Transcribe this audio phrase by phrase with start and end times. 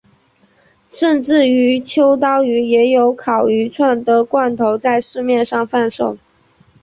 [0.89, 6.17] 甚至于秋刀鱼也有烤鱼串的罐头在市面上贩售。